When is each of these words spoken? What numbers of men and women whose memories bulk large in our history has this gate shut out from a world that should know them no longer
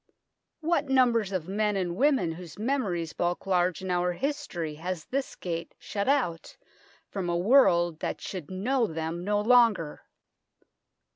What 0.61 0.89
numbers 0.89 1.31
of 1.31 1.47
men 1.47 1.75
and 1.75 1.95
women 1.95 2.31
whose 2.31 2.57
memories 2.57 3.13
bulk 3.13 3.45
large 3.45 3.83
in 3.83 3.91
our 3.91 4.13
history 4.13 4.73
has 4.73 5.05
this 5.05 5.35
gate 5.35 5.75
shut 5.77 6.09
out 6.09 6.57
from 7.07 7.29
a 7.29 7.37
world 7.37 7.99
that 7.99 8.19
should 8.19 8.49
know 8.49 8.87
them 8.87 9.23
no 9.23 9.39
longer 9.39 10.01